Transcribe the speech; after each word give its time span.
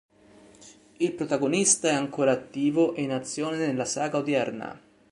Il 0.97 1.13
protagonista 1.13 1.89
è 1.89 1.93
ancora 1.93 2.31
attivo 2.31 2.95
e 2.95 3.03
in 3.03 3.11
azione 3.11 3.57
nella 3.57 3.85
saga 3.85 4.17
odierna. 4.17 4.81